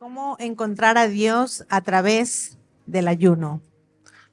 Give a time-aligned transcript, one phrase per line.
[0.00, 2.56] ¿Cómo encontrar a Dios a través
[2.86, 3.60] del ayuno?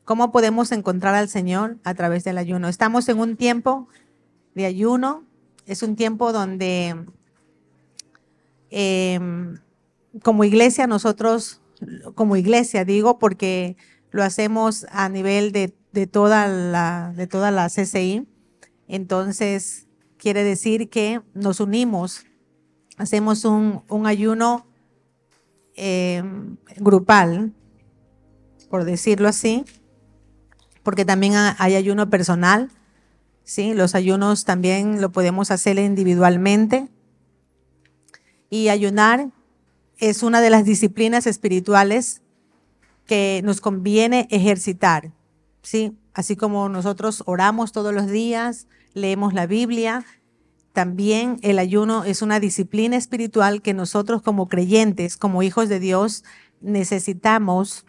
[0.06, 2.70] ¿Cómo podemos encontrar al Señor a través del ayuno?
[2.70, 3.90] Estamos en un tiempo
[4.56, 5.26] de ayuno,
[5.66, 6.96] es un tiempo donde
[8.70, 9.58] em,
[10.24, 11.60] como iglesia nosotros,
[12.16, 13.76] como iglesia digo, porque
[14.12, 15.68] lo hacemos a nivel de,
[16.10, 18.26] toda, la, de toda la CCI,
[18.88, 22.26] entonces quiere decir que nos unimos,
[22.96, 24.67] hacemos un, un ayuno
[25.78, 26.24] eh,
[26.78, 27.54] grupal,
[28.70, 29.64] por decirlo así,
[30.84, 32.70] porque también hay ayuno personal,
[33.44, 33.74] ¿sí?
[33.74, 36.90] Los ayunos también lo podemos hacer individualmente.
[38.50, 39.30] Y ayunar
[39.98, 42.22] es una de las disciplinas espirituales
[43.06, 45.12] que nos conviene ejercitar,
[45.62, 45.98] ¿sí?
[46.14, 50.06] Así como nosotros oramos todos los días, leemos la Biblia,
[50.78, 56.24] también el ayuno es una disciplina espiritual que nosotros como creyentes, como hijos de Dios,
[56.62, 57.84] necesitamos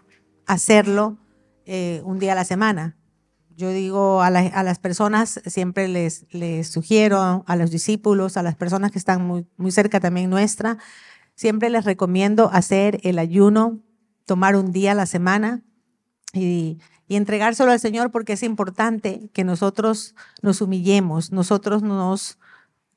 [0.47, 1.19] hacerlo
[1.67, 2.97] eh, un día a la semana.
[3.55, 8.91] Yo digo a, las personas, siempre les, les, sugiero, a los discípulos, a las personas
[8.91, 10.79] que están muy, muy cerca también nuestra,
[11.35, 13.81] siempre les recomiendo hacer el ayuno,
[14.25, 15.63] tomar un día a la semana
[16.33, 22.39] y, y entregárselo al Señor porque es importante que nosotros nos humillemos, nosotros nos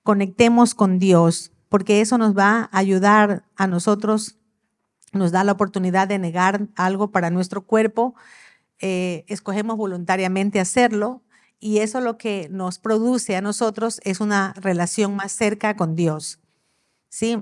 [0.04, 4.38] conectemos con Dios, porque eso nos va a ayudar a nosotros,
[5.14, 8.16] nos da la oportunidad de negar algo para nuestro cuerpo,
[8.80, 11.22] eh, escogemos voluntariamente hacerlo
[11.60, 16.40] y eso lo que nos produce a nosotros es una relación más cerca con Dios.
[17.10, 17.38] ¿Sí?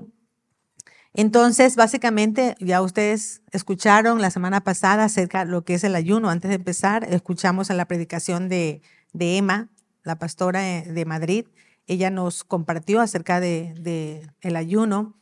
[1.14, 6.28] Entonces, básicamente, ya ustedes escucharon la semana pasada acerca de lo que es el ayuno.
[6.28, 9.70] Antes de empezar, escuchamos en la predicación de, de Emma,
[10.02, 11.46] la pastora de Madrid,
[11.90, 15.16] ella nos compartió acerca de, ayuno.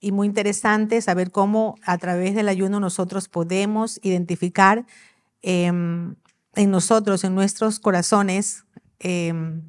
[0.00, 4.86] Y muy interesante saber cómo a través del ayuno nosotros podemos identificar
[5.42, 6.14] em,
[6.54, 8.64] en nosotros, en nuestros corazones,
[9.00, 9.62] em,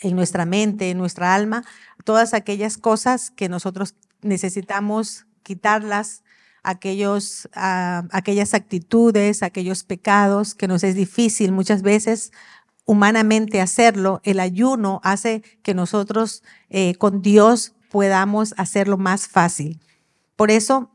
[0.00, 1.64] en nuestra mente, en nuestra alma,
[2.04, 6.22] todas aquellas cosas que nosotros necesitamos quitarlas,
[6.62, 12.30] aquellos, ah, aquellas actitudes, aquellos pecados que nos es difícil muchas veces
[12.84, 19.80] humanamente hacerlo, el ayuno hace que nosotros eh, con Dios podamos hacerlo más fácil.
[20.36, 20.90] Por eso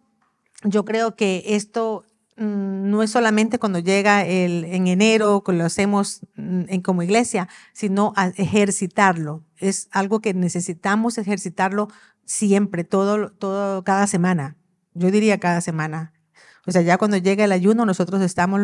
[0.63, 2.05] yo creo que esto
[2.37, 7.01] mm, no es solamente cuando llega el, en enero, que lo hacemos mm, en, como
[7.01, 9.43] iglesia, sino ejercitarlo.
[9.57, 11.87] Es algo que necesitamos ejercitarlo
[12.25, 14.57] siempre, todo, todo, cada semana.
[14.93, 16.13] Yo diría cada semana.
[16.67, 18.59] O sea, ya cuando llega el ayuno, nosotros estamos,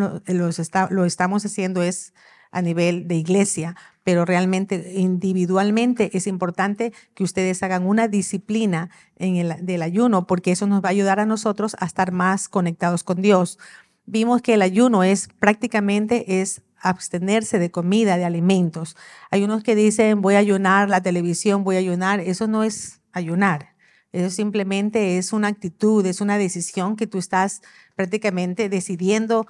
[0.90, 2.12] lo estamos haciendo es
[2.50, 9.36] a nivel de iglesia, pero realmente individualmente es importante que ustedes hagan una disciplina en
[9.36, 13.02] el, del ayuno, porque eso nos va a ayudar a nosotros a estar más conectados
[13.02, 13.58] con Dios.
[14.04, 18.96] Vimos que el ayuno es prácticamente es abstenerse de comida, de alimentos.
[19.30, 22.20] Hay unos que dicen voy a ayunar la televisión, voy a ayunar.
[22.20, 23.74] Eso no es ayunar.
[24.12, 27.60] Eso simplemente es una actitud, es una decisión que tú estás
[27.96, 29.46] prácticamente decidiendo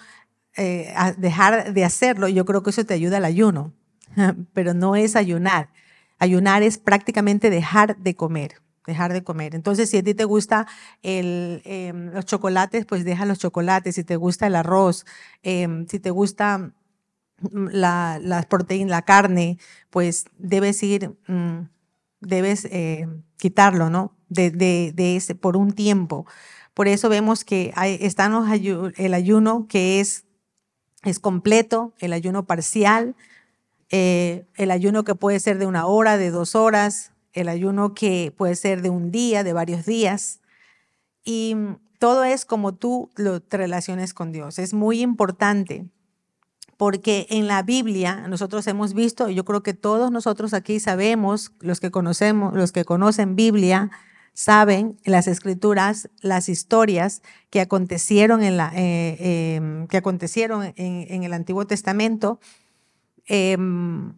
[0.56, 3.72] eh, dejar de hacerlo, yo creo que eso te ayuda al ayuno,
[4.54, 5.70] pero no es ayunar.
[6.18, 9.54] Ayunar es prácticamente dejar de comer, dejar de comer.
[9.54, 10.66] Entonces, si a ti te gusta
[11.02, 13.94] el, em, los chocolates, pues deja los chocolates.
[13.96, 15.04] Si te gusta el arroz,
[15.42, 16.72] em, si te gusta
[17.40, 19.58] mm, la, proteínas, la carne,
[19.90, 21.68] pues debes ir, mm,
[22.20, 24.16] debes eh, quitarlo, ¿no?
[24.28, 26.26] De, ese, por un tiempo.
[26.74, 28.30] Por eso vemos que hay, está
[28.96, 30.25] el ayuno que es
[31.06, 33.14] es completo, el ayuno parcial,
[33.90, 38.34] eh, el ayuno que puede ser de una hora, de dos horas, el ayuno que
[38.36, 40.40] puede ser de un día, de varios días.
[41.24, 41.56] Y
[42.00, 44.58] todo es como tú lo, relaciones con Dios.
[44.58, 45.86] Es muy importante
[46.76, 51.80] porque en la Biblia nosotros hemos visto, yo creo que todos nosotros aquí sabemos, los
[51.80, 53.90] que conocemos, los que conocen Biblia,
[54.36, 61.32] saben las escrituras, las historias que acontecieron en, la, eh, em, que acontecieron en, el
[61.32, 62.38] Antiguo Testamento,
[63.24, 64.12] em,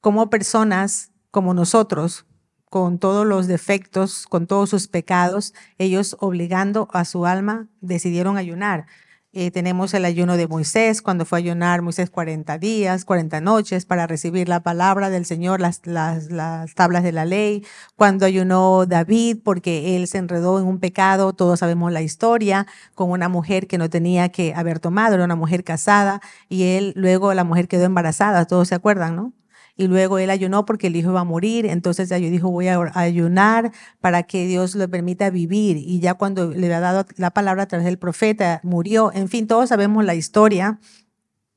[0.00, 2.26] como personas como nosotros,
[2.64, 8.86] con todos los defectos, con todos sus pecados, ellos obligando a su alma, decidieron ayunar.
[9.32, 13.86] Eh, tenemos el ayuno de Moisés, cuando fue a ayunar Moisés 40 días, 40 noches
[13.86, 17.64] para recibir la palabra del Señor, las, las, las, tablas de la ley.
[17.94, 22.66] Cuando ayunó David, porque él se enredó en un pecado, todos sabemos la historia,
[22.96, 26.92] con una mujer que no tenía que haber tomado, era una mujer casada, y él
[26.96, 29.32] luego la mujer quedó embarazada, todos se acuerdan, ¿no?
[29.76, 32.90] Y luego él ayunó porque el hijo iba a morir, entonces yo dijo voy a
[32.94, 37.64] ayunar para que Dios le permita vivir y ya cuando le había dado la palabra
[37.64, 40.78] a través del profeta murió, en fin, todos sabemos la historia.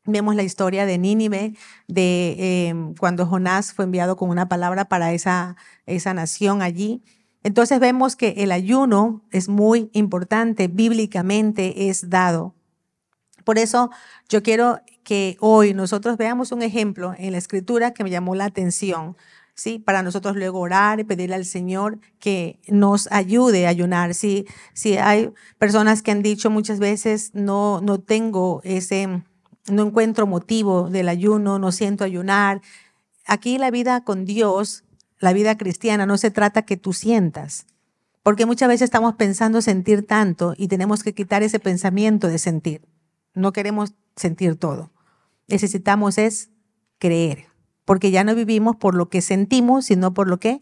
[0.05, 1.55] Vemos la historia de Nínive,
[1.87, 5.55] de em, cuando Jonás fue enviado con una palabra para esa,
[5.85, 7.03] esa nación allí.
[7.41, 12.53] Entonces vemos que el ayuno es muy importante, bíblicamente es dado.
[13.43, 13.91] Por eso
[14.29, 18.45] yo quiero que hoy nosotros veamos un ejemplo en la escritura que me llamó la
[18.45, 19.17] atención,
[19.55, 19.79] ¿sí?
[19.79, 24.13] Para nosotros luego orar y pedirle al Señor que nos ayude a ayunar.
[24.13, 29.23] Si, si hay personas que han dicho muchas veces, no, no tengo ese,
[29.69, 32.61] no encuentro motivo del ayuno, no siento ayunar.
[33.25, 34.83] Aquí la vida con Dios
[35.23, 37.65] la vida cristiana no se trata que tú sientas,
[38.23, 42.81] porque muchas veces estamos pensando sentir tanto y tenemos que quitar ese pensamiento de sentir.
[43.33, 44.91] No queremos sentir todo.
[45.47, 46.49] Necesitamos es
[46.99, 47.45] creer,
[47.85, 50.59] porque ya no vivimos por lo que sentimos, sino por lo que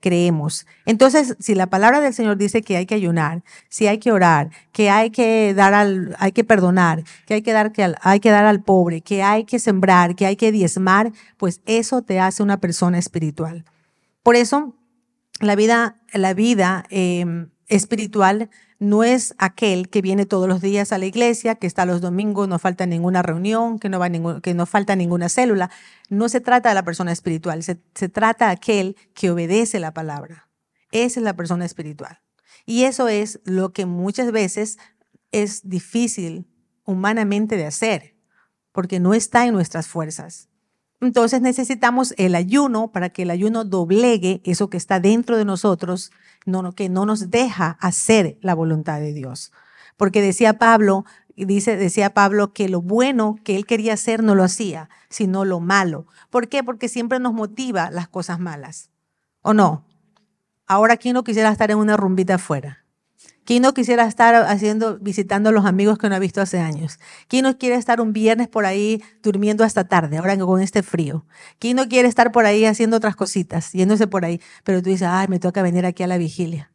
[0.00, 0.66] creemos.
[0.86, 4.50] Entonces, si la palabra del Señor dice que hay que ayunar, si hay que orar,
[4.72, 8.30] que hay que dar al, hay que perdonar, que hay que dar que hay que
[8.30, 12.42] dar al pobre, que hay que sembrar, que hay que diezmar, pues eso te hace
[12.42, 13.64] una persona espiritual.
[14.22, 14.74] Por eso,
[15.40, 20.98] la vida, la vida em, espiritual no es aquel que viene todos los días a
[20.98, 24.08] la iglesia, que está los domingos, no falta ninguna reunión, que no, va
[24.40, 25.70] que no falta ninguna célula.
[26.08, 29.92] No se trata de la persona espiritual, se, se trata de aquel que obedece la
[29.92, 30.48] palabra.
[30.92, 32.20] Esa es la persona espiritual.
[32.66, 34.78] Y eso es lo que muchas veces
[35.32, 36.46] es difícil
[36.84, 38.14] humanamente de hacer,
[38.72, 40.48] porque no está en nuestras fuerzas.
[41.00, 46.10] Entonces necesitamos el ayuno para que el ayuno doblegue eso que está dentro de nosotros,
[46.44, 49.52] no, que no nos deja hacer la voluntad de Dios.
[49.96, 51.04] Porque decía Pablo,
[51.36, 55.60] dice, decía Pablo que lo bueno que él quería hacer no lo hacía, sino lo
[55.60, 56.06] malo.
[56.30, 56.64] ¿Por qué?
[56.64, 58.90] Porque siempre nos motiva las cosas malas.
[59.42, 59.84] ¿O no?
[60.66, 62.84] Ahora, ¿quién no quisiera estar en una rumbita afuera?
[63.48, 66.98] ¿Quién no quisiera estar haciendo, visitando a los amigos que no ha visto hace años?
[67.28, 71.24] ¿Quién no quiere estar un viernes por ahí durmiendo hasta tarde, ahora con este frío?
[71.58, 74.42] ¿Quién no quiere estar por ahí haciendo otras cositas, yéndose por ahí?
[74.64, 76.70] Pero tú dices, ay, me toca venir aquí a la vigilia.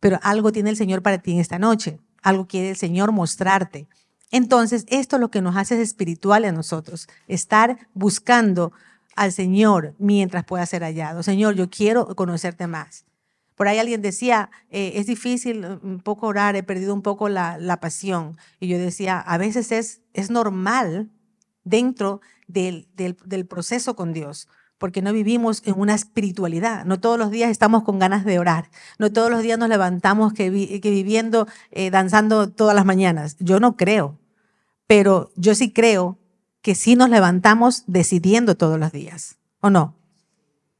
[0.00, 1.98] Pero algo tiene el Señor para ti en esta noche.
[2.20, 3.88] Algo quiere el Señor mostrarte.
[4.30, 7.08] Entonces, esto es lo que nos hace espiritual a nosotros.
[7.26, 8.72] Estar buscando
[9.16, 11.22] al Señor mientras pueda ser hallado.
[11.22, 13.06] Señor, yo quiero conocerte más.
[13.58, 17.28] Por ahí alguien decía, eh, es difícil uh, un poco orar, he perdido un poco
[17.28, 18.38] la, pasión.
[18.60, 21.10] Y yo decía, a veces es, es normal
[21.64, 26.84] dentro del, del, proceso con Dios porque no vivimos en una espiritualidad.
[26.84, 28.70] No todos los días estamos con ganas de orar.
[29.00, 33.36] No todos los días nos levantamos que, viviendo, eh, danzando todas las mañanas.
[33.40, 34.20] Yo no creo,
[34.86, 36.16] pero yo sí creo
[36.62, 39.97] que sí nos levantamos decidiendo todos los días, ¿o no?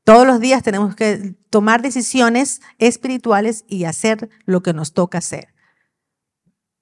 [0.08, 5.52] Todos los días tenemos que tomar decisiones espirituales y hacer lo que nos toca hacer.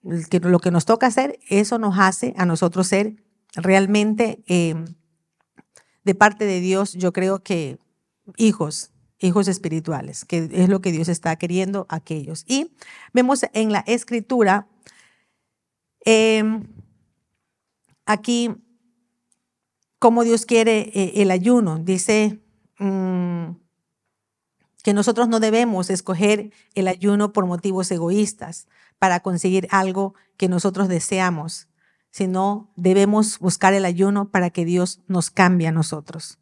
[0.02, 3.16] Lo que nos toca hacer, eso nos hace a nosotros ser
[3.56, 4.84] realmente em,
[6.04, 7.80] de parte de Dios, yo creo que
[8.36, 12.44] hijos, hijos espirituales, que es lo que Dios está queriendo a aquellos.
[12.46, 12.76] Y
[13.12, 14.68] vemos en la escritura,
[16.04, 16.62] em,
[18.04, 18.54] aquí,
[19.98, 21.80] cómo Dios quiere eh, el ayuno.
[21.80, 22.45] Dice
[22.78, 23.56] Mm,
[24.82, 28.68] que nosotros no debemos escoger el ayuno por motivos egoístas
[28.98, 31.68] para conseguir algo que nosotros deseamos,
[32.10, 36.38] sino debemos buscar el ayuno para que Dios nos cambie a nosotros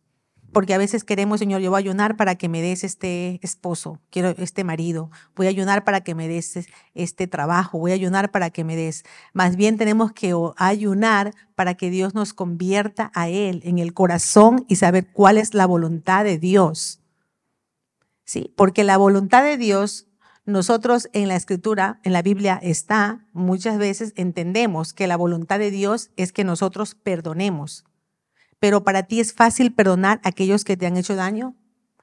[0.55, 3.99] porque a veces queremos, Señor, yo voy a ayunar para que me des este esposo,
[4.09, 8.31] quiero este marido, voy a ayunar para que me des este trabajo, voy a ayunar
[8.31, 9.05] para que me des.
[9.35, 14.65] Más bien tenemos que ayunar para que Dios nos convierta a Él en el corazón
[14.69, 17.01] y saber cuál es la voluntad de Dios.
[18.25, 20.07] Sí, porque la voluntad de Dios,
[20.47, 25.71] nosotros en la escritura, en la Biblia está, muchas veces entendemos que la voluntad de
[25.71, 27.85] Dios es que nosotros perdonemos
[28.61, 31.55] pero para ti es fácil perdonar a aquellos que te han hecho daño.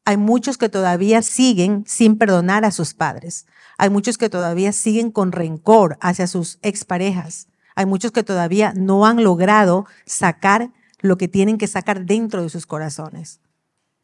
[0.05, 3.45] Hay muchos que todavía siguen sin perdonar a sus padres.
[3.77, 7.47] Hay muchos que todavía siguen con rencor hacia sus exparejas.
[7.75, 12.49] Hay muchos que todavía no han logrado sacar lo que tienen que sacar dentro de
[12.49, 13.39] sus corazones.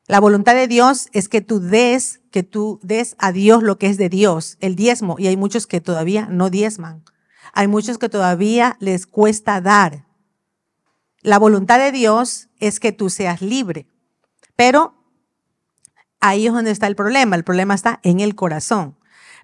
[0.08, 3.88] La voluntad de Dios es que tú des, que tú des a Dios lo que
[3.88, 7.04] es de Dios, el diezmo, y hay muchos que todavía no diezman.
[7.54, 10.07] Hay muchos que todavía les cuesta dar.
[11.28, 13.86] La voluntad de Dios es que tú seas libre,
[14.56, 14.96] pero
[16.22, 17.36] ahí es donde está el problema.
[17.36, 18.96] El problema está en el corazón.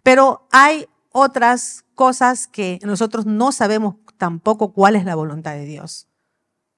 [0.01, 6.07] Pero hay otras cosas que nosotros no sabemos tampoco cuál es la voluntad de Dios.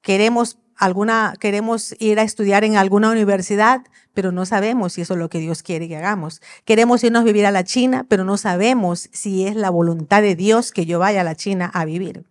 [0.02, 3.84] Queremos alguna, queremos ir a estudiar en alguna universidad,
[4.16, 6.42] pero no sabemos si eso es lo que Dios quiere que hagamos.
[6.64, 10.36] Queremos irnos a vivir a la China, pero no sabemos si es la voluntad de
[10.36, 12.26] Dios que yo vaya a la China a vivir.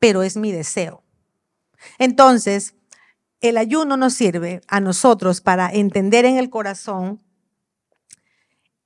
[0.00, 1.01] Pero es mi deseo.
[1.98, 2.74] Entonces,
[3.40, 7.20] el ayuno nos sirve a nosotros para entender en el corazón,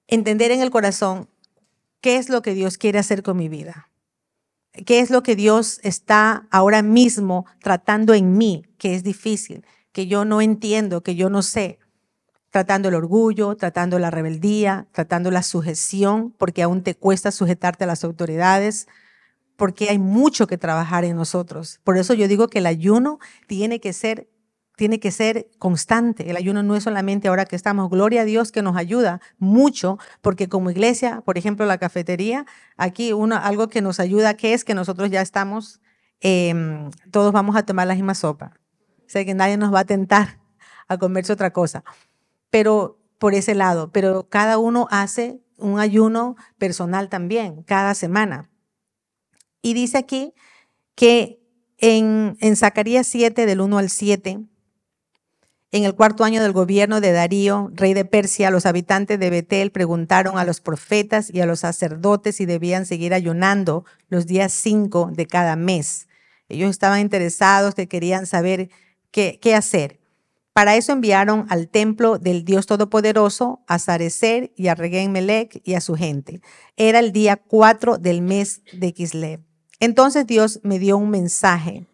[0.06, 1.28] entender en el corazón
[2.00, 3.90] qué es lo que Dios quiere hacer con mi vida.
[4.84, 10.06] ¿Qué es lo que Dios está ahora mismo tratando en mí, que es difícil, que
[10.06, 11.78] yo no entiendo, que yo no sé?
[12.50, 17.86] Tratando el orgullo, tratando la rebeldía, tratando la sujeción, porque aún te cuesta sujetarte a
[17.86, 18.86] las autoridades,
[19.56, 21.80] porque hay mucho que trabajar en nosotros.
[21.84, 24.28] Por eso yo digo que el ayuno tiene que ser
[24.76, 26.28] tiene que ser constante.
[26.30, 27.88] El ayuno no es solamente ahora que estamos.
[27.88, 32.44] Gloria a Dios que nos ayuda mucho, porque como iglesia, por ejemplo, la cafetería,
[32.76, 35.80] aquí uno, algo que nos ayuda, que es que nosotros ya estamos,
[36.20, 38.52] em, todos vamos a tomar la misma sopa.
[38.98, 40.40] O sea que nadie nos va a tentar
[40.88, 41.82] a comerse otra cosa.
[42.50, 48.50] Pero por ese lado, pero cada uno hace un ayuno personal también, cada semana.
[49.62, 50.34] Y dice aquí
[50.94, 51.40] que
[51.78, 54.40] en, en Zacarías 7, del 1 al 7,
[55.72, 59.72] en el cuarto año del gobierno de Darío, rey de Persia, los habitantes de Betel
[59.72, 65.10] preguntaron a los profetas y a los sacerdotes si debían seguir ayunando los días cinco
[65.12, 66.08] de cada mes.
[66.48, 68.70] Ellos estaban interesados, que querían saber
[69.10, 70.00] qué, qué hacer.
[70.52, 75.74] Para eso enviaron al templo del Dios Todopoderoso a Sarecer y a Regén Melech y
[75.74, 76.40] a su gente.
[76.76, 79.45] Era el día cuatro del mes de Kislev.
[79.80, 81.86] Entonces Dios me dio un mensaje.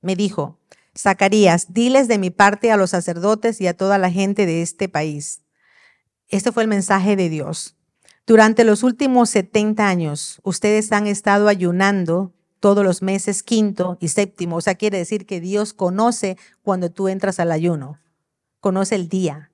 [0.00, 0.58] Me dijo,
[0.96, 4.88] Zacarías, diles de mi parte a los sacerdotes y a toda la gente de este
[4.88, 5.42] país.
[6.28, 7.76] Este fue el mensaje de Dios.
[8.26, 14.56] Durante los últimos 70 años, ustedes han estado ayunando todos los meses quinto y séptimo.
[14.56, 17.98] O sea, quiere decir que Dios conoce cuando tú entras al ayuno.
[18.60, 19.50] Conoce el día,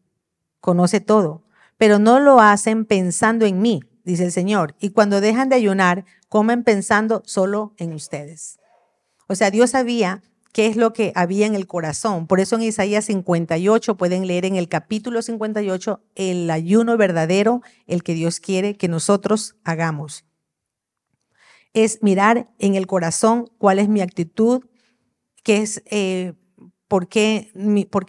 [0.61, 1.45] conoce todo.
[1.77, 4.77] Pero no lo hacen pensando en mí, dice el Señor.
[4.79, 8.59] Y cuando dejan de ayunar, comen pensando solo en ustedes.
[9.27, 12.27] O sea, Dios sabía qué es lo que había en el corazón.
[12.27, 18.03] Por eso en Isaías 58 pueden leer en el capítulo 58 el ayuno verdadero, el
[18.05, 20.25] que Dios quiere que nosotros hagamos.
[21.73, 24.65] Es mirar en el corazón cuál es mi actitud,
[25.43, 26.35] qué es eh,
[26.95, 27.51] ¿Por qué,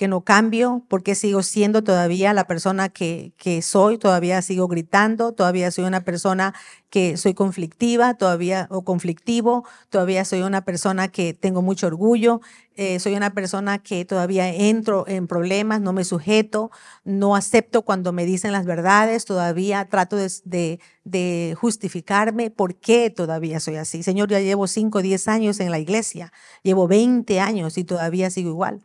[0.07, 0.85] no cambio?
[0.87, 3.97] ¿Por qué sigo siendo todavía la persona que, que, soy?
[3.97, 6.53] Todavía sigo gritando, todavía soy una persona
[6.89, 12.41] que soy conflictiva, todavía o conflictivo, todavía soy una persona que tengo mucho orgullo,
[12.75, 16.71] eh, soy una persona que todavía entro en problemas, no me sujeto,
[17.03, 23.59] no acepto cuando me dicen las verdades, todavía trato de, de, justificarme por qué todavía
[23.59, 24.03] soy así.
[24.03, 28.29] Señor, ya llevo 5 o 10 años en la iglesia, llevo 20 años y todavía
[28.29, 28.83] sigo igual.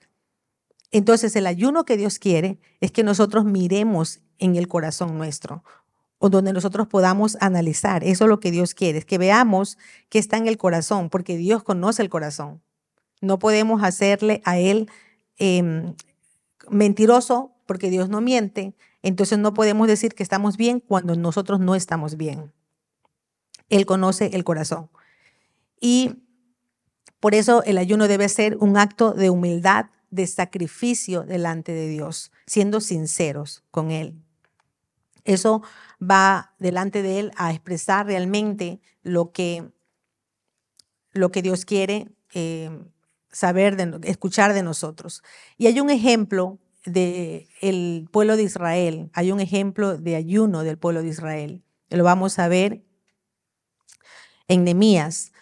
[0.92, 5.62] Entonces el ayuno que Dios quiere es que nosotros miremos en el corazón nuestro,
[6.23, 8.05] o donde nosotros podamos analizar.
[8.05, 9.79] Eso es lo que Dios quiere, es que veamos
[10.11, 12.62] qué está en el corazón, porque Dios conoce el corazón.
[13.23, 14.91] No podemos hacerle a Él
[15.39, 15.95] em,
[16.69, 18.75] mentiroso porque Dios no miente.
[19.03, 22.53] Entonces no podemos decir que estamos bien cuando nosotros no estamos bien.
[23.71, 24.91] Él conoce el corazón.
[25.81, 26.23] Y
[27.19, 32.31] por eso el ayuno debe ser un acto de humildad, de sacrificio delante de Dios,
[32.47, 34.15] siendo sinceros con Él.
[35.25, 35.62] Eso
[36.00, 39.71] va delante de Él a expresar realmente lo que,
[41.12, 42.90] lo que Dios quiere em,
[43.30, 45.23] saber, de, escuchar de nosotros.
[45.59, 50.78] Y hay un ejemplo del el pueblo de Israel, hay un ejemplo de ayuno del
[50.78, 51.62] pueblo de Israel.
[51.90, 52.83] Lo vamos a ver
[54.49, 55.33] en Nemías,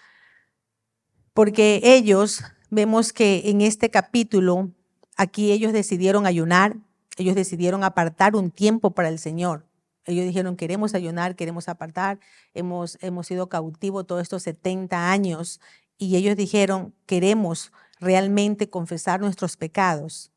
[1.32, 4.72] porque ellos, vemos que en este capítulo,
[5.16, 6.76] aquí ellos decidieron ayunar,
[7.16, 9.67] ellos decidieron apartar un tiempo para el Señor.
[10.08, 12.18] Ellos dijeron, queremos ayunar, queremos apartar,
[12.54, 15.60] hemos, hemos sido cautivos todos estos 70 años
[15.98, 20.32] y ellos dijeron, queremos realmente confesar nuestros pecados.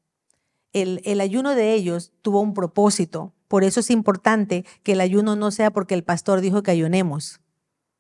[0.74, 3.34] El, el, ayuno de ellos tuvo un propósito.
[3.48, 7.42] Por eso es importante que el ayuno no sea porque el pastor dijo que ayunemos.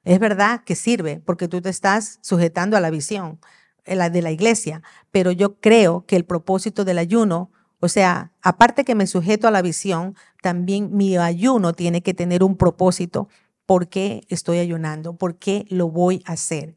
[0.03, 3.39] Es verdad que sirve porque tú te estás sujetando a la visión
[3.85, 7.51] la de la iglesia, pero yo creo que el propósito del ayuno,
[7.81, 12.43] o sea, aparte que me sujeto a la visión, también mi ayuno tiene que tener
[12.43, 13.27] un propósito.
[13.65, 15.17] ¿Por qué estoy ayunando?
[15.17, 16.75] ¿Por qué lo voy a hacer?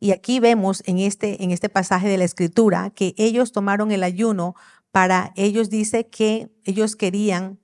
[0.00, 4.02] Y aquí vemos en este, en este pasaje de la escritura que ellos tomaron el
[4.02, 4.54] ayuno
[4.90, 7.58] para, ellos dice que ellos querían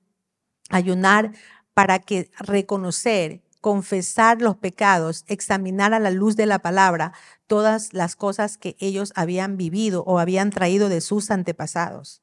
[0.69, 1.31] ayunar
[1.73, 7.13] para que reconocer confesar los pecados, examinar a la luz de la palabra
[7.47, 12.21] todas las cosas que ellos habían vivido o habían traído de sus antepasados.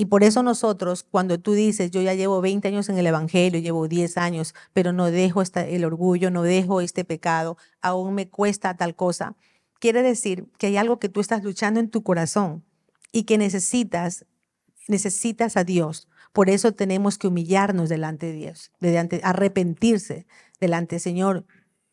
[0.00, 3.60] Y por eso nosotros, cuando tú dices, yo ya llevo 20 años en el Evangelio,
[3.60, 8.76] llevo 10 años, pero no dejo el orgullo, no dejo este pecado, aún me cuesta
[8.76, 9.34] tal cosa,
[9.80, 12.64] quiere decir que hay algo que tú estás luchando en tu corazón
[13.10, 14.24] y que necesitas,
[14.86, 16.06] necesitas a Dios.
[16.32, 20.28] Por eso tenemos que humillarnos delante de Dios, delante, arrepentirse
[20.60, 21.44] delante, Señor,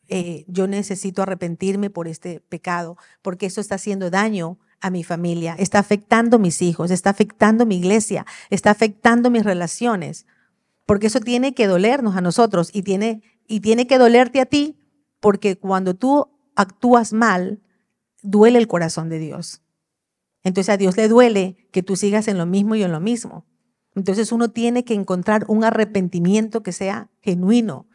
[0.10, 5.56] eh, yo necesito arrepentirme por este pecado, porque eso está haciendo daño a mi familia,
[5.58, 10.28] está afectando a mis hijos, está afectando a mi iglesia, está afectando mis relaciones,
[10.86, 14.78] porque eso tiene que dolernos a nosotros y tiene, y tiene que dolerte a ti,
[15.20, 17.64] porque cuando tú actúas mal,
[18.22, 19.64] duele el corazón de Dios.
[20.44, 23.48] Entonces a Dios le duele que tú sigas en lo mismo y en lo mismo.
[23.96, 27.88] Entonces uno tiene que encontrar un arrepentimiento que sea genuino,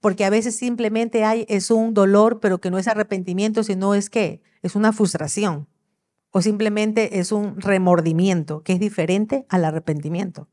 [0.00, 4.10] porque a veces simplemente hay es un dolor, pero que no es arrepentimiento, sino es
[4.10, 5.66] que es una frustración
[6.36, 10.50] o simplemente es un remordimiento, que es diferente al arrepentimiento.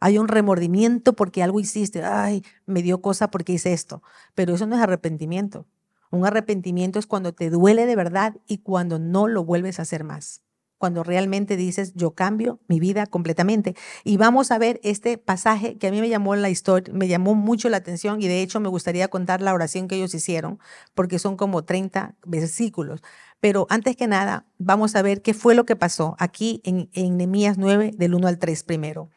[0.00, 4.02] Hay un remordimiento porque algo hiciste, ay, me dio cosa porque hice esto,
[4.34, 5.68] pero eso no es arrepentimiento.
[6.10, 10.02] Un arrepentimiento es cuando te duele de verdad y cuando no lo vuelves a hacer
[10.02, 10.42] más.
[10.80, 13.76] Cuando realmente dices, yo cambio mi vida completamente.
[14.02, 17.34] Y vamos a ver este pasaje que a mí me llamó la historia, me llamó
[17.34, 20.58] mucho la atención y de hecho me gustaría contar la oración que ellos hicieron,
[20.94, 23.02] porque son como 30 versículos.
[23.40, 27.18] Pero antes que nada, vamos a ver qué fue lo que pasó aquí en, en
[27.18, 29.10] Nehemías 9, del 1 al 3 primero.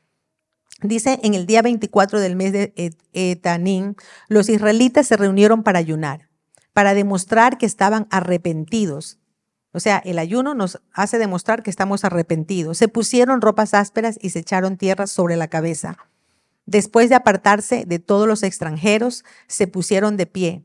[0.81, 2.73] Dice, en el día 24 del mes de
[3.13, 3.95] Etanín,
[4.27, 6.27] los israelitas se reunieron para ayunar,
[6.73, 9.17] para demostrar que estaban arrepentidos.
[9.73, 12.77] O sea, el ayuno nos hace demostrar que estamos arrepentidos.
[12.77, 15.97] Se pusieron ropas ásperas y se echaron tierra sobre la cabeza.
[16.65, 20.63] Después de apartarse de todos los extranjeros, se pusieron de pie,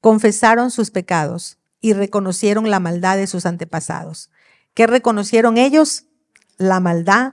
[0.00, 4.30] confesaron sus pecados y reconocieron la maldad de sus antepasados.
[4.74, 6.04] ¿Qué reconocieron ellos?
[6.58, 7.32] La maldad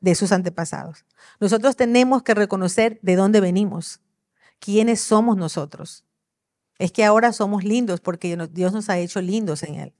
[0.00, 1.04] de sus antepasados.
[1.40, 4.00] Nosotros tenemos que reconocer de dónde venimos,
[4.60, 6.04] quiénes somos nosotros.
[6.78, 9.94] Es que ahora somos lindos porque Dios nos ha hecho lindos en Él.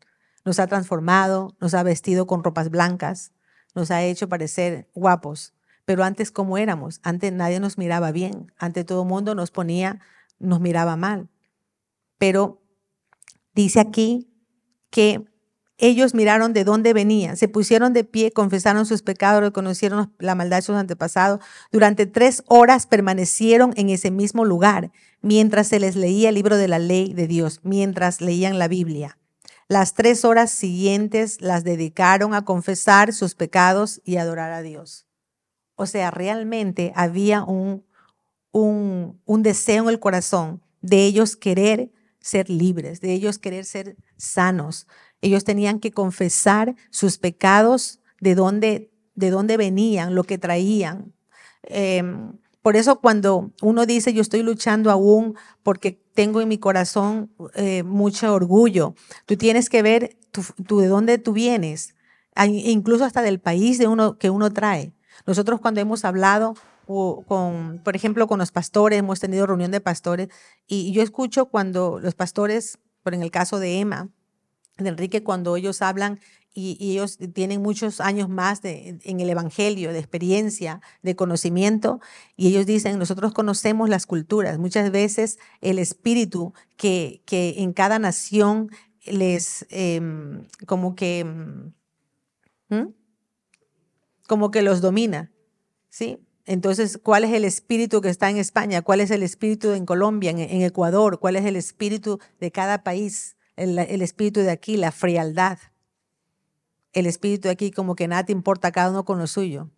[0.48, 3.32] Nos ha transformado, nos ha vestido con ropas blancas,
[3.74, 5.52] nos ha hecho parecer guapos.
[5.84, 7.00] Pero antes, ¿cómo éramos?
[7.02, 8.50] Antes nadie nos miraba bien.
[8.58, 10.00] Antes todo mundo nos ponía,
[10.38, 11.28] nos miraba mal.
[12.16, 12.62] Pero
[13.58, 14.28] Dice aquí
[14.88, 15.24] que
[15.78, 20.58] ellos miraron de dónde venían, se pusieron de pie, confesaron sus pecados, reconocieron la maldad
[20.58, 21.40] de sus antepasados.
[21.72, 26.68] Durante tres horas permanecieron en ese mismo lugar mientras se les leía el libro de
[26.68, 29.18] la ley de Dios, mientras leían la Biblia.
[29.68, 35.06] Las tres horas siguientes las dedicaron a confesar sus pecados y adorar a Dios.
[35.76, 37.84] O sea, realmente había un,
[38.52, 44.86] un, deseo en el corazón de ellos querer ser libres, de ellos querer ser sanos.
[45.20, 51.12] Ellos tenían que confesar sus pecados, de dónde, de dónde venían, lo que traían.
[51.62, 57.30] Em, por eso cuando uno dice, yo estoy luchando aún porque tengo en mi corazón
[57.54, 58.94] eh, mucho orgullo,
[59.26, 60.16] tú tienes que ver
[60.66, 61.94] tú, de dónde tú vienes,
[62.46, 64.92] incluso hasta del país de uno, que uno trae.
[65.26, 66.54] Nosotros cuando hemos hablado
[66.86, 70.28] con, por ejemplo, con los pastores, hemos tenido reunión de pastores,
[70.66, 74.08] y yo escucho cuando los pastores, por en el caso de Emma,
[74.78, 76.20] de Enrique, cuando ellos hablan
[76.58, 82.00] y, ellos tienen muchos años más en el Evangelio, de experiencia, de conocimiento,
[82.36, 87.98] y ellos dicen, nosotros conocemos las culturas, muchas veces el espíritu que, que en cada
[87.98, 88.70] nación
[89.06, 91.24] les, em, como que,
[92.68, 92.88] ¿Mm?
[94.26, 95.32] como que los domina,
[95.88, 96.18] ¿sí?
[96.44, 98.80] Entonces, ¿cuál es el espíritu que está en España?
[98.80, 101.18] ¿Cuál es el espíritu en Colombia, en, Ecuador?
[101.20, 103.36] ¿Cuál es el espíritu de cada país?
[103.56, 105.58] El, espíritu de aquí, la frialdad.
[106.92, 109.70] El espíritu de aquí, como que nada te importa cada uno con lo suyo.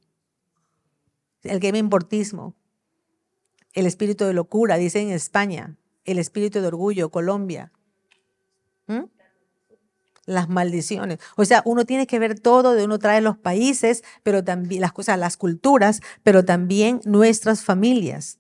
[1.42, 2.54] El game importismo.
[3.72, 5.76] El espíritu de locura, dice en España.
[6.04, 7.72] El espíritu de orgullo, Colombia.
[8.86, 9.04] ¿Mm?
[10.30, 11.18] las maldiciones.
[11.36, 14.92] O sea, uno tiene que ver todo, de uno trae los países, pero también las
[14.92, 18.38] cosas, las culturas, pero también nuestras familias,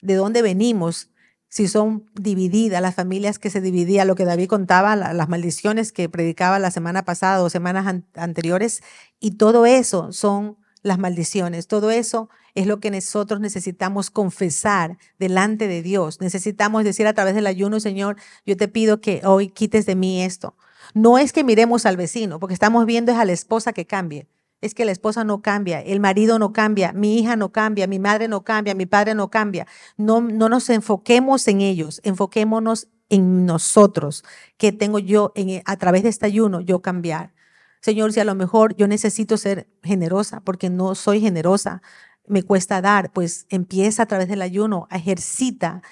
[0.00, 1.10] de dónde venimos,
[1.52, 6.08] si son divididas, las familias que se dividían, lo que David contaba, las maldiciones que
[6.08, 8.82] predicaba la semana pasada o semanas anteriores,
[9.20, 15.68] y todo eso son las maldiciones, todo eso es lo que nosotros necesitamos confesar delante
[15.68, 16.22] de Dios.
[16.22, 20.22] Necesitamos decir a través del ayuno, Señor, yo te pido que hoy quites de mí
[20.22, 20.56] esto.
[20.94, 24.26] No es que miremos al vecino, porque estamos viendo es a la esposa que cambie.
[24.62, 27.98] Es que la esposa no cambia, el marido no cambia, mi hija no cambia, mi
[27.98, 29.66] madre no cambia, mi padre no cambia.
[29.96, 34.24] No, no nos enfoquemos en ellos, enfoquémonos en nosotros.
[34.56, 36.60] que tengo yo en, a través de este ayuno?
[36.60, 37.34] Yo cambiar.
[37.82, 41.82] Señor, si a lo mejor yo necesito ser generosa porque no soy generosa,
[42.26, 45.82] me cuesta dar, pues empieza a través del ayuno, ejercita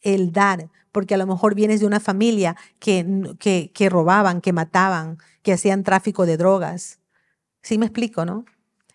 [0.00, 4.52] el dar, porque a lo mejor vienes de una familia que, que, que robaban, que
[4.54, 7.00] mataban, que hacían tráfico de drogas.
[7.66, 8.44] ¿Sí me explico, no?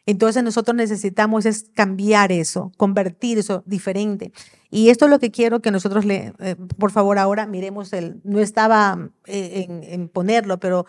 [0.06, 4.32] Entonces nosotros necesitamos es cambiar eso, convertir eso diferente.
[4.70, 8.22] Y esto es lo que quiero que nosotros le, eh, por favor, ahora miremos el,
[8.24, 10.86] no estaba eh, en, ponerlo, pero,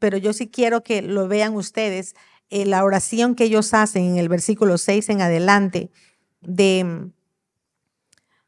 [0.00, 2.16] pero yo sí quiero que lo vean ustedes,
[2.50, 5.92] eh, la oración que ellos hacen en el versículo 6 en adelante
[6.40, 7.10] de,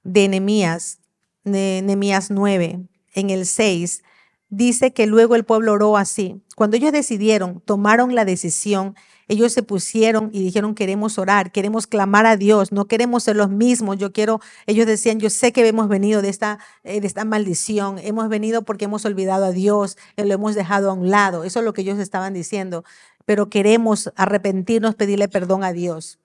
[0.03, 0.99] de Nehemías,
[1.45, 2.81] Nehemías 9,
[3.15, 4.03] en el 6,
[4.49, 6.43] dice que luego el pueblo oró así.
[6.57, 8.95] Cuando ellos decidieron, tomaron la decisión,
[9.29, 13.51] ellos se pusieron y dijeron, queremos orar, queremos clamar a Dios, no queremos ser los
[13.51, 13.99] mismos.
[13.99, 17.99] Yo quiero, ellos decían, yo sé que hemos venido de esta, eh, de esta maldición,
[17.99, 21.45] hemos venido porque hemos olvidado a Dios, eh, lo hemos dejado a un lado.
[21.45, 22.85] Eso es lo que ellos estaban diciendo,
[23.25, 26.21] pero queremos arrepentirnos, pedirle perdón a Dios.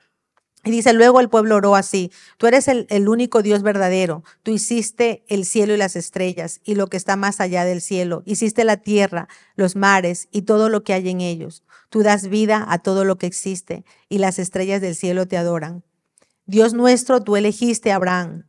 [0.64, 4.52] Y dice, luego el pueblo oró así, tú eres el, el, único Dios verdadero, tú
[4.52, 8.64] hiciste el cielo y las estrellas y lo que está más allá del cielo, hiciste
[8.64, 11.64] la tierra, los mares y todo lo que hay en ellos.
[11.90, 15.84] Tú das vida a todo lo que existe y las estrellas del cielo te adoran.
[16.46, 18.46] Dios nuestro, tú elegiste a Abraham.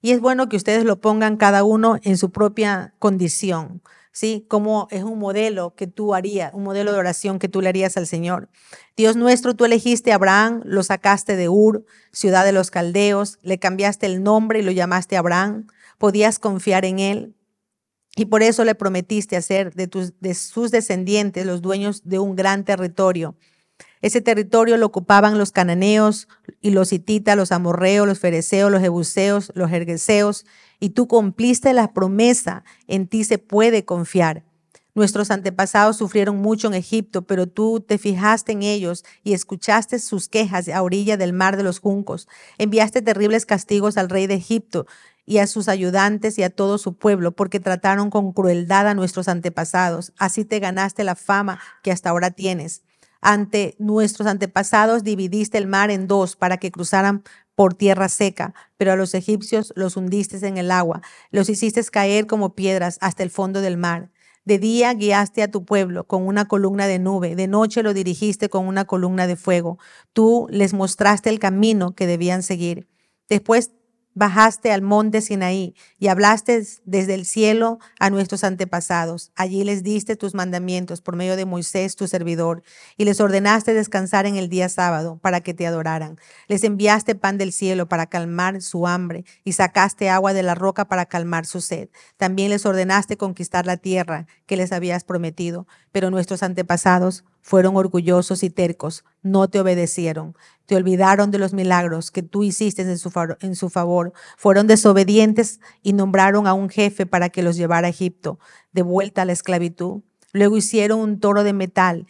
[0.00, 3.82] Y es bueno que ustedes lo pongan cada uno en su propia condición.
[4.12, 4.46] ¿Sí?
[4.48, 7.96] Como es un modelo que tú harías, un modelo de oración que tú le harías
[7.96, 8.48] al Señor.
[8.96, 13.58] Dios nuestro, tú elegiste a Abraham, lo sacaste de Ur, ciudad de los caldeos, le
[13.58, 15.66] cambiaste el nombre y lo llamaste Abraham.
[15.98, 17.34] Podías confiar en él.
[18.14, 19.88] Y por eso le prometiste hacer de,
[20.20, 23.36] de sus descendientes los dueños de un gran territorio.
[24.02, 26.28] Ese territorio lo ocupaban los cananeos
[26.60, 30.44] y los hititas, los amorreos, los fereceos, los jebuseos, los jergueseos
[30.80, 34.42] y tú cumpliste la promesa, en ti se puede confiar.
[34.94, 40.28] Nuestros antepasados sufrieron mucho en Egipto, pero tú te fijaste en ellos y escuchaste sus
[40.28, 42.28] quejas a orilla del mar de los juncos.
[42.58, 44.86] Enviaste terribles castigos al rey de Egipto
[45.24, 49.28] y a sus ayudantes y a todo su pueblo, porque trataron con crueldad a nuestros
[49.28, 50.12] antepasados.
[50.18, 52.82] Así te ganaste la fama que hasta ahora tienes.
[53.22, 57.22] Ante nuestros antepasados dividiste el mar en dos para que cruzaran
[57.54, 62.26] por tierra seca, pero a los egipcios los hundiste en el agua, los hiciste caer
[62.26, 64.10] como piedras hasta el fondo del mar.
[64.44, 68.48] De día guiaste a tu pueblo con una columna de nube, de noche lo dirigiste
[68.48, 69.78] con una columna de fuego.
[70.12, 72.88] Tú les mostraste el camino que debían seguir.
[73.28, 73.70] Después
[74.14, 79.32] bajaste al monte Sinaí y hablaste desde el cielo a nuestros antepasados.
[79.36, 82.62] Allí les diste tus mandamientos por medio de Moisés, tu servidor,
[82.96, 86.18] y les ordenaste descansar en el día sábado para que te adoraran.
[86.48, 90.86] Les enviaste pan del cielo para calmar su hambre y sacaste agua de la roca
[90.86, 91.88] para calmar su sed.
[92.16, 98.42] También les ordenaste conquistar la tierra que les habías prometido, pero nuestros antepasados fueron orgullosos
[98.44, 102.96] y tercos, no te obedecieron, te olvidaron de los milagros que tú hiciste en
[103.56, 108.38] su, favor, fueron desobedientes y nombraron a un jefe para que los llevara a Egipto,
[108.72, 110.02] de vuelta a la esclavitud.
[110.32, 112.06] Luego hicieron un toro de metal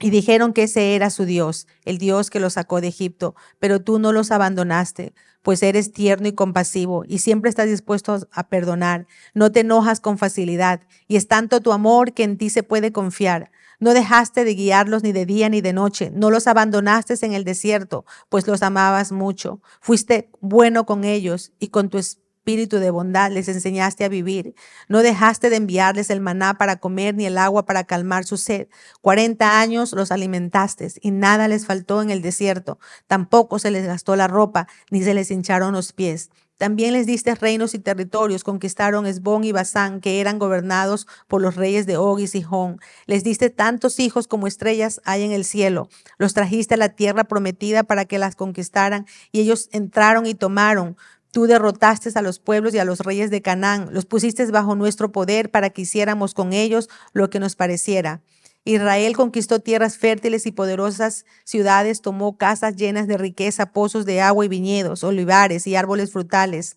[0.00, 3.80] y dijeron que ese era su Dios, el Dios que los sacó de Egipto, pero
[3.80, 9.06] tú no los abandonaste, pues eres tierno y compasivo y siempre estás dispuesto a perdonar,
[9.34, 12.92] no te enojas con facilidad y es tanto tu amor que en ti se puede
[12.92, 13.50] confiar.
[13.80, 17.44] No dejaste de guiarlos ni de día ni de noche, no los abandonaste en el
[17.44, 19.60] desierto, pues los amabas mucho.
[19.80, 24.54] Fuiste bueno con ellos y con tu espíritu de bondad les enseñaste a vivir.
[24.88, 28.68] No dejaste de enviarles el maná para comer ni el agua para calmar su sed.
[29.00, 32.78] Cuarenta años los alimentaste y nada les faltó en el desierto.
[33.06, 36.30] Tampoco se les gastó la ropa ni se les hincharon los pies.
[36.58, 41.54] También les diste reinos y territorios, conquistaron Esbón y Basán, que eran gobernados por los
[41.54, 42.80] reyes de Og y Sihón.
[43.06, 45.88] Les diste tantos hijos como estrellas hay en el cielo.
[46.18, 50.96] Los trajiste a la tierra prometida para que las conquistaran, y ellos entraron y tomaron.
[51.30, 55.12] Tú derrotaste a los pueblos y a los reyes de Canaán, los pusiste bajo nuestro
[55.12, 58.20] poder para que hiciéramos con ellos lo que nos pareciera.
[58.68, 64.44] Israel conquistó tierras fértiles y poderosas ciudades, tomó casas llenas de riqueza, pozos de agua
[64.44, 66.76] y viñedos, olivares y árboles frutales.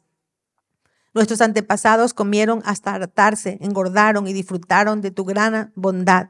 [1.14, 6.30] Nuestros antepasados comieron hasta hartarse, engordaron y disfrutaron de tu gran bondad,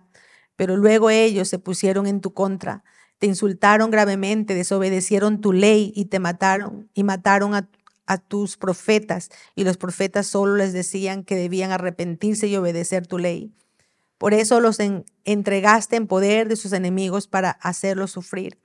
[0.55, 2.83] pero luego ellos se pusieron en tu contra,
[3.19, 7.69] te insultaron gravemente, desobedecieron tu ley y te mataron y mataron a,
[8.07, 13.19] a tus profetas, y los profetas solo les decían que debían arrepentirse y obedecer tu
[13.19, 13.53] ley.
[14.21, 14.77] Por eso los
[15.23, 18.59] entregaste en poder de sus enemigos para hacerlos sufrir.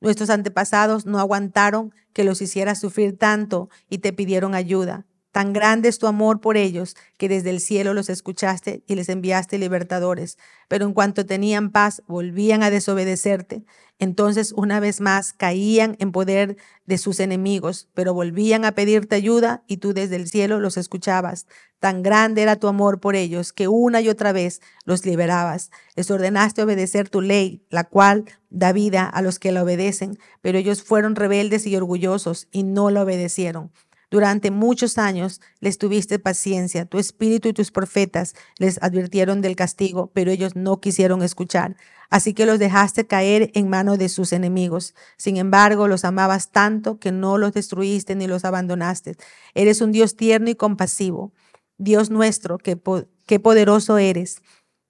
[0.00, 5.04] Nuestros antepasados no aguantaron que los hicieras sufrir tanto y te pidieron ayuda.
[5.36, 9.10] Tan grande es tu amor por ellos que desde el cielo los escuchaste y les
[9.10, 10.38] enviaste libertadores.
[10.66, 13.66] Pero en cuanto tenían paz, volvían a desobedecerte.
[13.98, 19.62] Entonces una vez más caían en poder de sus enemigos, pero volvían a pedirte ayuda
[19.66, 21.46] y tú desde el cielo los escuchabas.
[21.80, 25.70] Tan grande era tu amor por ellos que una y otra vez los liberabas.
[25.96, 30.56] Les ordenaste obedecer tu ley, la cual da vida a los que la obedecen, pero
[30.56, 33.70] ellos fueron rebeldes y orgullosos y no la obedecieron.
[34.08, 40.12] Durante muchos años les tuviste paciencia, tu espíritu y tus profetas les advirtieron del castigo,
[40.14, 41.76] pero ellos no quisieron escuchar.
[42.08, 44.94] Así que los dejaste caer en manos de sus enemigos.
[45.16, 49.16] Sin embargo, los amabas tanto que no los destruiste ni los abandonaste.
[49.54, 51.32] Eres un Dios tierno y compasivo.
[51.76, 52.80] Dios nuestro, qué,
[53.26, 54.40] qué poderoso eres.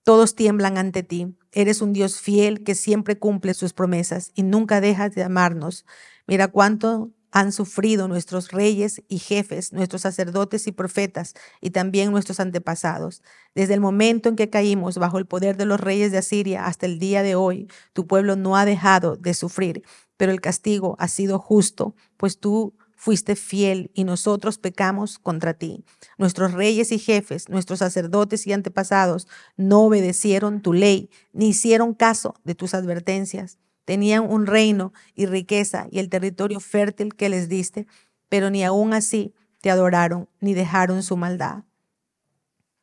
[0.05, 1.37] Todos tiemblan ante ti.
[1.53, 5.87] Eres un Dios fiel que siempre cumple sus promesas y nunca dejas de amarnos.
[6.27, 12.41] Mira cuánto han sufrido nuestros reyes y jefes, nuestros sacerdotes y profetas, y también nuestros
[12.41, 13.23] antepasados.
[13.55, 16.87] Desde el momento en que caímos bajo el poder de los reyes de Asiria hasta
[16.87, 19.83] el día de hoy, tu pueblo no ha dejado de sufrir,
[20.17, 25.85] pero el castigo ha sido justo, pues tú fuiste fiel y nosotros pecamos contra ti.
[26.17, 32.35] Nuestros reyes y jefes, nuestros sacerdotes y antepasados no obedecieron tu ley, ni hicieron caso
[32.45, 33.59] de tus advertencias.
[33.87, 37.87] Tenían un reino y riqueza y el territorio fértil que les diste,
[38.29, 41.63] pero ni aún así te adoraron ni dejaron su maldad.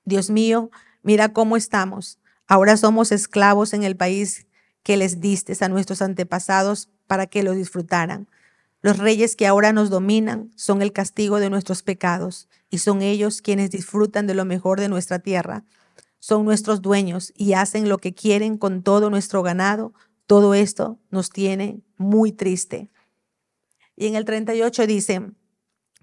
[0.06, 0.72] Dios mío,
[1.04, 2.20] mira cómo estamos.
[2.48, 4.48] Ahora somos esclavos en el país
[4.82, 8.28] que les diste a nuestros antepasados para que lo disfrutaran.
[8.82, 13.42] Los reyes que ahora nos dominan son el castigo de nuestros pecados y son ellos
[13.42, 15.66] quienes disfrutan de lo mejor de nuestra tierra.
[16.20, 19.94] Son nuestros dueños y hacen lo que quieren con todo nuestro ganado,
[20.28, 22.90] todo esto nos tiene muy triste.
[23.96, 25.32] Y en el 38 dice,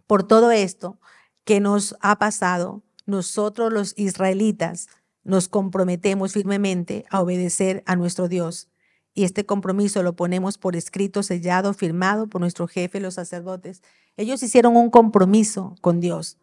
[0.06, 0.98] por todo esto
[1.44, 4.88] que nos ha pasado, nosotros los israelitas
[5.24, 8.68] nos comprometemos firmemente a obedecer a nuestro Dios.
[9.12, 13.83] Y este compromiso lo ponemos por escrito, sellado, firmado por nuestro jefe, los sacerdotes.
[14.16, 16.38] Ellos hicieron un compromiso con Dios.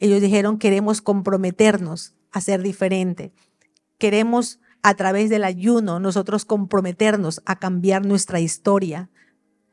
[0.00, 3.32] Ellos dijeron, queremos comprometernos a ser diferente.
[3.98, 9.10] Queremos a través del ayuno nosotros comprometernos a cambiar nuestra historia,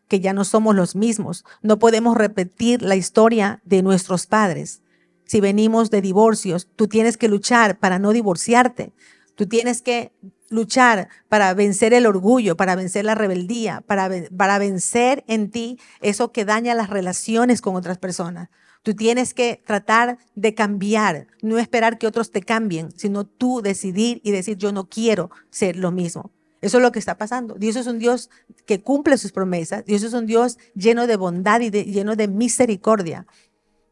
[0.07, 1.45] que ya no somos los mismos.
[1.61, 4.81] No podemos repetir la historia de nuestros padres.
[5.25, 8.93] Si venimos de divorcios, tú tienes que luchar para no divorciarte.
[9.35, 10.13] Tú tienes que
[10.49, 16.31] luchar para vencer el orgullo, para vencer la rebeldía, para, para vencer en ti eso
[16.31, 18.49] que daña las relaciones con otras personas.
[18.87, 24.21] Tú tienes que tratar de cambiar, no esperar que otros te cambien, sino tú decidir
[24.23, 26.31] y decir, yo no quiero ser lo mismo.
[26.61, 27.55] Eso es lo que está pasando.
[27.55, 28.29] Dios es un Dios
[28.65, 29.83] que cumple sus promesas.
[29.83, 33.27] Dios es un Dios lleno de bondad y lleno de misericordia.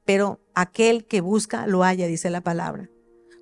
[0.05, 2.89] Pero aquel que busca lo haya, dice la palabra.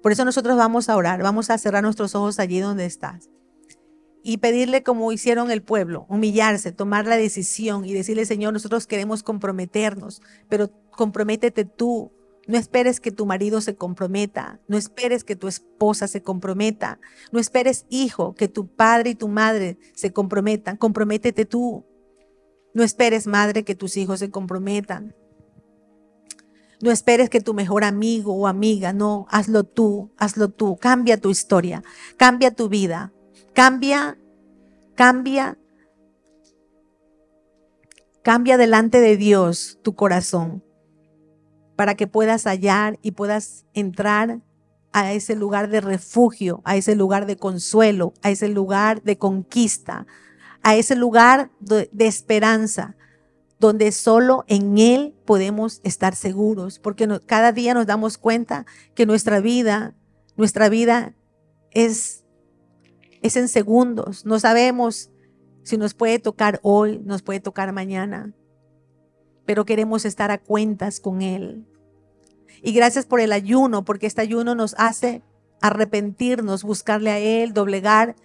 [0.02, 3.30] Por eso nosotros vamos a orar, vamos a cerrar nuestros ojos allí donde estás
[4.24, 9.22] y pedirle como hicieron el pueblo, humillarse, tomar la decisión y decirle, Señor, nosotros queremos
[9.22, 12.14] comprometernos, pero comprométete tú.
[12.48, 17.00] No esperes que tu marido se comprometa, no esperes que tu esposa se comprometa,
[17.32, 21.86] no esperes, hijo, que tu padre y tu madre se comprometan, comprométete tú.
[22.74, 25.16] No esperes, madre, que tus hijos se comprometan.
[26.82, 31.30] No esperes que tu mejor amigo o amiga, no, hazlo tú, hazlo tú, cambia tu
[31.30, 31.82] historia,
[32.18, 33.13] cambia tu vida,
[33.54, 34.18] Cambia,
[34.96, 35.60] cambia,
[38.24, 40.64] cambia delante de Dios tu corazón
[41.76, 44.42] para que puedas hallar y puedas entrar
[44.92, 50.08] a ese lugar de refugio, a ese lugar de consuelo, a ese lugar de conquista,
[50.64, 52.96] a ese lugar de, esperanza,
[53.60, 59.42] donde solo en Él podemos estar seguros, porque cada día nos damos cuenta que nuestra
[59.42, 59.94] vida,
[60.38, 61.14] nuestra vida
[61.72, 62.23] es
[63.24, 64.26] es en segundos.
[64.26, 65.10] No sabemos
[65.64, 68.34] si nos puede tocar hoy, nos puede tocar mañana,
[69.46, 71.66] pero queremos estar a cuentas con Él.
[72.62, 75.24] Y gracias por el ayuno, porque este ayuno nos hace
[75.62, 78.16] arrepentirnos, buscarle a Él, doblegar,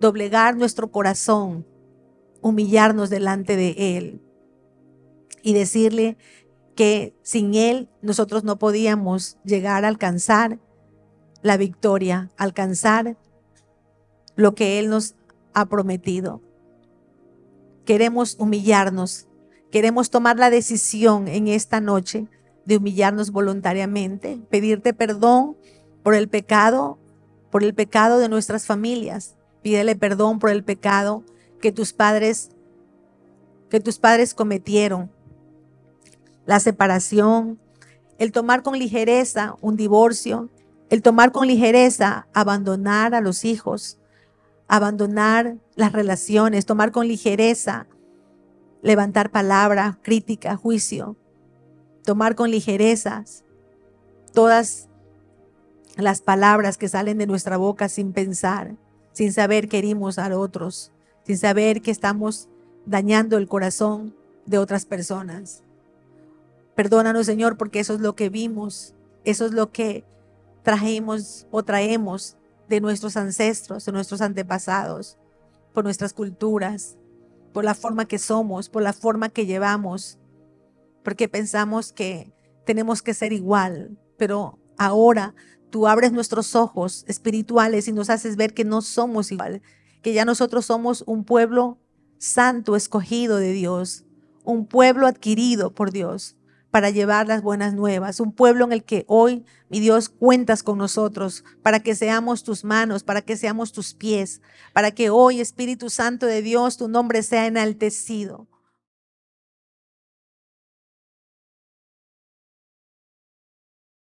[0.00, 1.66] doblegar nuestro corazón,
[2.40, 4.22] humillarnos delante de Él
[5.42, 6.16] y decirle
[6.76, 10.60] que sin Él nosotros no podíamos llegar a alcanzar
[11.42, 13.18] la victoria, alcanzar
[14.36, 15.14] lo que Él nos
[15.52, 16.40] ha prometido.
[17.84, 19.26] Queremos humillarnos,
[19.70, 22.26] queremos tomar la decisión en esta noche
[22.64, 25.56] de humillarnos voluntariamente, pedirte perdón
[26.02, 26.98] por el pecado,
[27.50, 29.36] por el pecado de nuestras familias.
[29.62, 31.24] Pídele perdón por el pecado
[31.60, 32.50] que tus padres
[33.74, 35.10] que tus padres cometieron.
[36.46, 37.58] La separación,
[38.18, 40.48] el tomar con ligereza un divorcio,
[40.90, 43.98] el tomar con ligereza abandonar a los hijos,
[44.68, 47.86] abandonar las relaciones, tomar con ligereza
[48.84, 51.16] levantar palabra, crítica, juicio,
[52.04, 53.42] tomar con ligerezas
[54.34, 54.90] todas
[55.96, 58.76] las palabras que salen de nuestra boca sin pensar,
[59.12, 60.92] sin saber que herimos a otros,
[61.26, 62.50] sin saber que estamos
[62.84, 65.62] dañando el corazón de otras personas.
[66.74, 70.04] Perdónanos, Señor, porque eso es lo que vimos, eso es lo que
[70.62, 72.36] trajimos o traemos
[72.68, 75.18] de nuestros ancestros, de nuestros antepasados,
[75.72, 76.96] por nuestras culturas,
[77.52, 80.18] por la forma que somos, por la forma que llevamos,
[81.02, 82.32] porque pensamos que
[82.64, 85.34] tenemos que ser igual, pero ahora
[85.70, 89.62] tú abres nuestros ojos espirituales y nos haces ver que no somos igual,
[90.02, 91.78] que ya nosotros somos un pueblo
[92.18, 94.04] santo, escogido de Dios,
[94.44, 96.36] un pueblo adquirido por Dios
[96.74, 100.76] para llevar las buenas nuevas, un pueblo en el que hoy, mi Dios, cuentas con
[100.76, 105.88] nosotros para que seamos tus manos, para que seamos tus pies, para que hoy, Espíritu
[105.88, 108.48] Santo de Dios, tu nombre sea enaltecido.